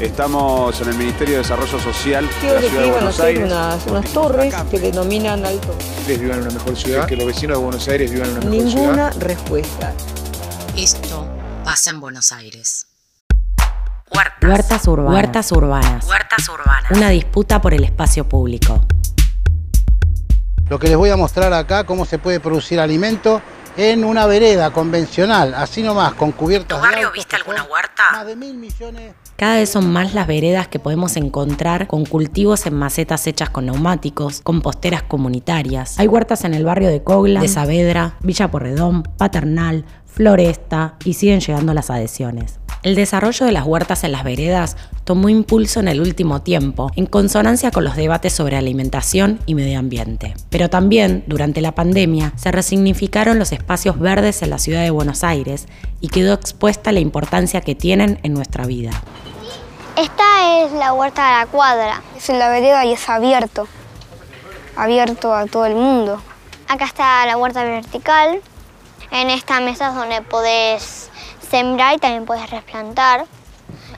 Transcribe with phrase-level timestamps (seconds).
[0.00, 3.44] Estamos en el Ministerio de Desarrollo Social de la que Ciudad de Buenos hacer Aires.
[3.46, 5.74] unas, unas torres que denominan alto.
[5.98, 8.44] ustedes vivan en una mejor ciudad, que los vecinos de Buenos Aires vivan en una
[8.48, 8.80] mejor ciudad.
[8.80, 9.92] Ninguna respuesta.
[10.76, 11.26] Esto
[11.64, 12.86] pasa en Buenos Aires.
[14.40, 15.14] Huertas urbanas.
[15.14, 16.06] Huertas urbanas.
[16.06, 16.92] Huertas urbanas.
[16.92, 18.80] Una disputa por el espacio público.
[20.68, 23.42] Lo que les voy a mostrar acá, cómo se puede producir alimento
[23.78, 28.02] en una vereda convencional, así nomás, con cubiertas ¿Tu de barrio autos, viste alguna huerta?
[28.10, 29.14] Más de mil millones.
[29.36, 33.66] Cada vez son más las veredas que podemos encontrar con cultivos en macetas hechas con
[33.66, 35.96] neumáticos, composteras comunitarias.
[36.00, 41.38] Hay huertas en el barrio de Coglan, de Saavedra, Villa Porredón, Paternal, Floresta y siguen
[41.38, 42.58] llegando las adhesiones.
[42.82, 47.06] El desarrollo de las huertas en las veredas tomó impulso en el último tiempo, en
[47.06, 50.34] consonancia con los debates sobre alimentación y medio ambiente.
[50.48, 55.24] Pero también, durante la pandemia, se resignificaron los espacios verdes en la ciudad de Buenos
[55.24, 55.66] Aires
[56.00, 58.92] y quedó expuesta la importancia que tienen en nuestra vida.
[59.96, 62.02] Esta es la huerta de la cuadra.
[62.16, 63.66] Es en la vereda y es abierto,
[64.76, 66.22] abierto a todo el mundo.
[66.68, 68.40] Acá está la huerta vertical.
[69.10, 71.10] En esta mesa es donde podés
[71.50, 73.26] sembrar y también podés replantar.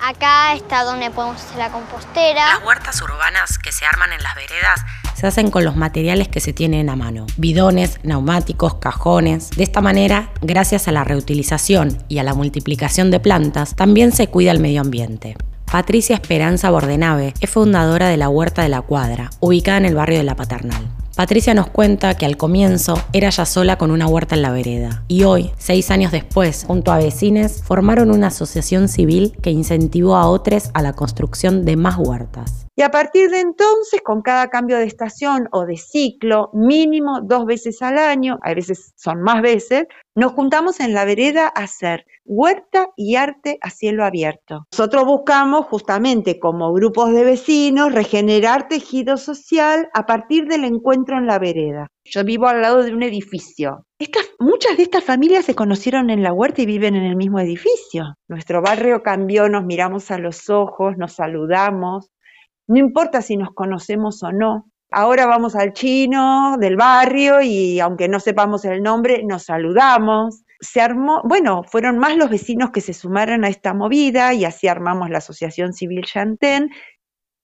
[0.00, 2.54] Acá está donde podemos hacer la compostera.
[2.58, 4.80] Las huertas urbanas que se arman en las veredas
[5.14, 9.50] Se hacen con los materiales que se tienen a mano, bidones, neumáticos, cajones.
[9.50, 14.28] De esta manera, gracias a la reutilización y a la multiplicación de plantas, también se
[14.28, 15.36] cuida el medio ambiente.
[15.70, 20.18] Patricia Esperanza Bordenave es fundadora de la Huerta de la Cuadra, ubicada en el barrio
[20.18, 20.86] de La Paternal.
[21.16, 25.02] Patricia nos cuenta que al comienzo era ya sola con una huerta en la vereda
[25.08, 30.28] y hoy, seis años después, junto a vecines, formaron una asociación civil que incentivó a
[30.28, 32.66] otros a la construcción de más huertas.
[32.76, 37.46] Y a partir de entonces, con cada cambio de estación o de ciclo, mínimo dos
[37.46, 39.84] veces al año, a veces son más veces,
[40.14, 44.66] nos juntamos en la vereda a hacer huerta y arte a cielo abierto.
[44.72, 51.26] Nosotros buscamos justamente como grupos de vecinos regenerar tejido social a partir del encuentro en
[51.26, 51.88] la vereda.
[52.04, 53.86] Yo vivo al lado de un edificio.
[54.38, 58.14] Muchas de estas familias se conocieron en la huerta y viven en el mismo edificio.
[58.28, 62.10] Nuestro barrio cambió, nos miramos a los ojos, nos saludamos.
[62.66, 64.66] No importa si nos conocemos o no.
[64.90, 70.42] Ahora vamos al chino del barrio y aunque no sepamos el nombre, nos saludamos.
[70.60, 74.68] Se armó, bueno, fueron más los vecinos que se sumaron a esta movida y así
[74.68, 76.70] armamos la Asociación Civil Chantén,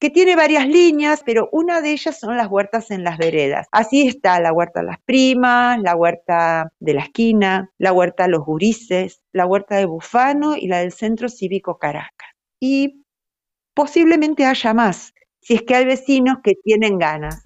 [0.00, 3.68] que tiene varias líneas, pero una de ellas son las huertas en las veredas.
[3.72, 9.22] Así está la huerta Las Primas, la huerta de la esquina, la huerta Los Gurises,
[9.32, 12.28] la huerta de Bufano y la del Centro Cívico Caracas.
[12.60, 13.04] Y
[13.74, 17.40] posiblemente haya más, si es que hay vecinos que tienen ganas.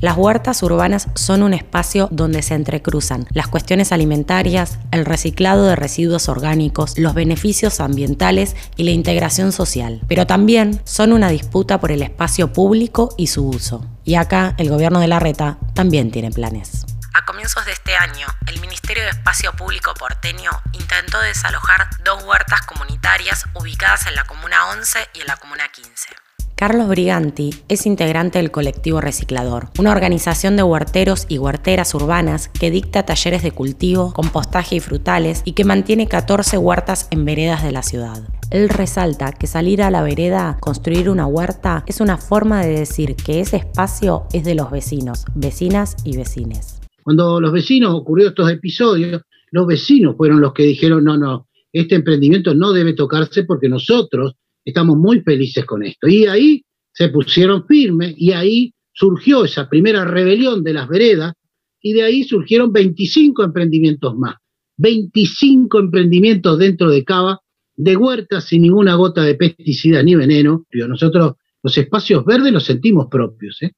[0.00, 5.74] Las huertas urbanas son un espacio donde se entrecruzan las cuestiones alimentarias, el reciclado de
[5.74, 10.00] residuos orgánicos, los beneficios ambientales y la integración social.
[10.06, 13.84] Pero también son una disputa por el espacio público y su uso.
[14.04, 16.86] Y acá el gobierno de la reta también tiene planes.
[17.12, 22.62] A comienzos de este año, el Ministerio de Espacio Público porteño intentó desalojar dos huertas
[22.62, 26.27] comunitarias ubicadas en la Comuna 11 y en la Comuna 15.
[26.58, 32.72] Carlos Briganti es integrante del colectivo Reciclador, una organización de huerteros y huerteras urbanas que
[32.72, 37.70] dicta talleres de cultivo, compostaje y frutales y que mantiene 14 huertas en veredas de
[37.70, 38.28] la ciudad.
[38.50, 43.14] Él resalta que salir a la vereda, construir una huerta, es una forma de decir
[43.14, 46.80] que ese espacio es de los vecinos, vecinas y vecines.
[47.04, 51.94] Cuando los vecinos ocurrió estos episodios, los vecinos fueron los que dijeron, no, no, este
[51.94, 54.34] emprendimiento no debe tocarse porque nosotros
[54.68, 56.08] estamos muy felices con esto.
[56.08, 56.62] Y ahí
[56.92, 61.32] se pusieron firmes y ahí surgió esa primera rebelión de las veredas
[61.80, 64.36] y de ahí surgieron 25 emprendimientos más.
[64.76, 67.40] 25 emprendimientos dentro de Cava,
[67.76, 70.66] de huertas sin ninguna gota de pesticidas ni veneno.
[70.70, 73.62] Nosotros los espacios verdes los sentimos propios.
[73.62, 73.72] ¿eh?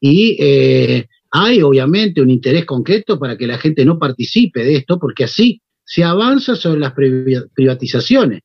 [0.00, 4.98] Y eh, hay obviamente un interés concreto para que la gente no participe de esto,
[4.98, 6.92] porque así se avanza sobre las
[7.54, 8.42] privatizaciones.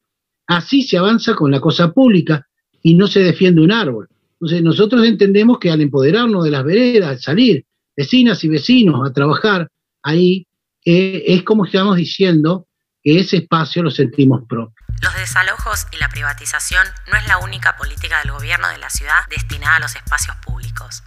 [0.50, 2.48] Así se avanza con la cosa pública
[2.82, 4.10] y no se defiende un árbol.
[4.34, 7.66] Entonces nosotros entendemos que al empoderarnos de las veredas, al salir
[7.96, 9.70] vecinas y vecinos a trabajar
[10.02, 10.48] ahí,
[10.84, 12.66] eh, es como estamos diciendo
[13.04, 14.74] que ese espacio lo sentimos propio.
[15.04, 19.20] Los desalojos y la privatización no es la única política del gobierno de la ciudad
[19.30, 21.04] destinada a los espacios públicos.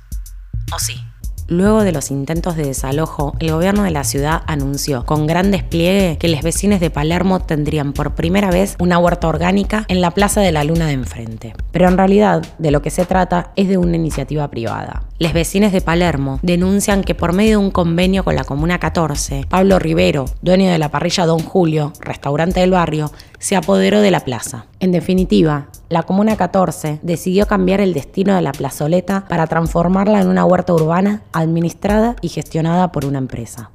[0.72, 1.02] ¿O sí?
[1.48, 6.16] Luego de los intentos de desalojo, el gobierno de la ciudad anunció con gran despliegue
[6.18, 10.40] que los vecinos de Palermo tendrían por primera vez una huerta orgánica en la Plaza
[10.40, 11.54] de la Luna de enfrente.
[11.70, 15.02] Pero en realidad, de lo que se trata es de una iniciativa privada.
[15.18, 19.46] Los vecinos de Palermo denuncian que por medio de un convenio con la Comuna 14,
[19.48, 23.12] Pablo Rivero, dueño de la parrilla Don Julio, restaurante del barrio,
[23.42, 24.66] se apoderó de la plaza.
[24.78, 30.28] En definitiva, la Comuna 14 decidió cambiar el destino de la plazoleta para transformarla en
[30.28, 33.72] una huerta urbana administrada y gestionada por una empresa.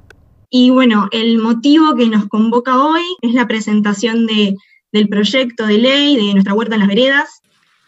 [0.49, 4.55] Y bueno, el motivo que nos convoca hoy es la presentación de,
[4.93, 7.41] del proyecto de ley de nuestra huerta en las veredas.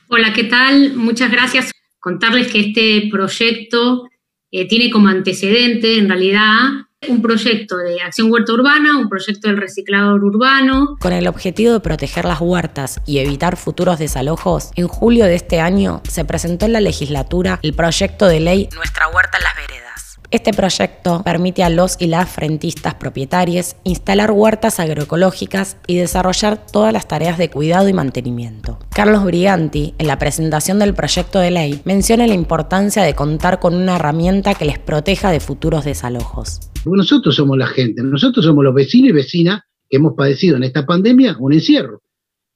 [0.10, 0.96] Hola, ¿qué tal?
[0.98, 1.72] Muchas gracias.
[2.00, 4.10] Contarles que este proyecto
[4.52, 9.58] eh, tiene como antecedente, en realidad, un proyecto de acción huerta urbana, un proyecto del
[9.58, 10.98] reciclador urbano.
[11.00, 15.62] Con el objetivo de proteger las huertas y evitar futuros desalojos, en julio de este
[15.62, 19.89] año se presentó en la legislatura el proyecto de ley Nuestra huerta en las veredas
[20.32, 26.94] este proyecto permite a los y las frentistas propietarias instalar huertas agroecológicas y desarrollar todas
[26.94, 28.78] las tareas de cuidado y mantenimiento.
[28.94, 33.74] Carlos Briganti, en la presentación del proyecto de ley, menciona la importancia de contar con
[33.74, 36.60] una herramienta que les proteja de futuros desalojos.
[36.86, 40.86] Nosotros somos la gente, nosotros somos los vecinos y vecinas que hemos padecido en esta
[40.86, 42.04] pandemia un encierro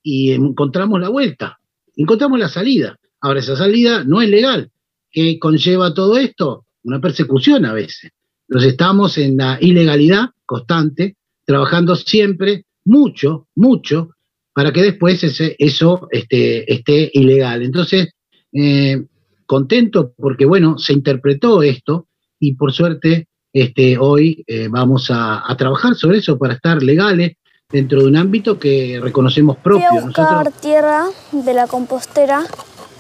[0.04, 1.58] y encontramos la vuelta,
[1.96, 3.00] encontramos la salida.
[3.20, 4.70] Ahora esa salida no es legal.
[5.10, 6.66] ¿Qué conlleva todo esto?
[6.84, 8.12] Una persecución a veces.
[8.48, 11.16] Nos estamos en la ilegalidad constante,
[11.46, 14.10] trabajando siempre mucho, mucho,
[14.54, 17.64] para que después ese, eso esté, esté ilegal.
[17.64, 18.10] Entonces,
[18.52, 19.04] eh,
[19.46, 22.08] contento porque, bueno, se interpretó esto
[22.40, 27.34] y por suerte este, hoy eh, vamos a, trabajar sobre eso para estar legales
[27.70, 29.88] dentro de un ámbito que reconocemos propio.
[29.92, 32.44] Voy a buscar tierra de la compostera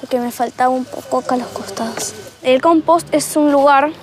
[0.03, 2.13] porque me faltaba un poco acá a los costados.
[2.41, 3.93] El compost es un lugar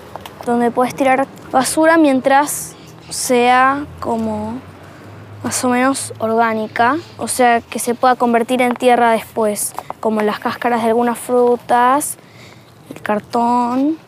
[0.47, 2.73] donde puedes tirar basura mientras
[3.11, 4.58] sea como
[5.43, 10.38] más o menos orgánica, o sea, que se pueda convertir en tierra después, como las
[10.38, 12.17] cáscaras de algunas frutas,
[12.94, 13.99] el cartón,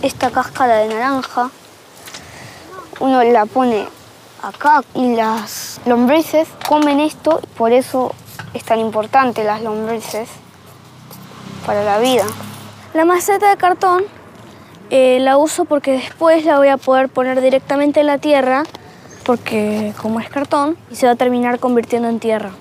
[0.00, 1.50] esta cáscara de naranja,
[3.00, 3.86] uno la pone
[4.42, 8.14] acá y las lombrices comen esto, por eso
[8.54, 10.30] es tan importante las lombrices
[11.66, 12.24] para la vida.
[12.94, 14.04] La maceta de cartón
[14.90, 18.62] eh, la uso porque después la voy a poder poner directamente en la tierra
[19.24, 22.52] porque como es cartón se va a terminar convirtiendo en tierra.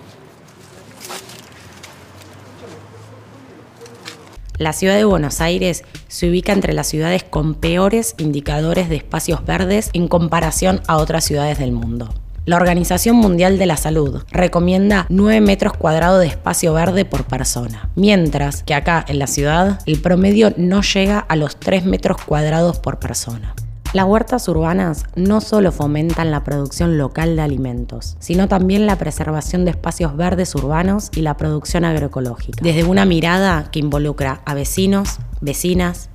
[4.57, 9.45] La ciudad de Buenos Aires se ubica entre las ciudades con peores indicadores de espacios
[9.45, 12.09] verdes en comparación a otras ciudades del mundo.
[12.45, 17.89] La Organización Mundial de la Salud recomienda 9 metros cuadrados de espacio verde por persona,
[17.95, 22.77] mientras que acá en la ciudad el promedio no llega a los 3 metros cuadrados
[22.77, 23.55] por persona.
[23.93, 29.65] Las huertas urbanas no solo fomentan la producción local de alimentos, sino también la preservación
[29.65, 35.17] de espacios verdes urbanos y la producción agroecológica, desde una mirada que involucra a vecinos,
[35.41, 36.11] vecinas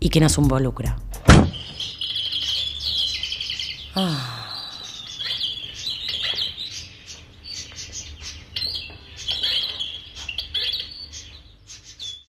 [0.00, 0.96] y que nos involucra.
[3.94, 4.35] Ah.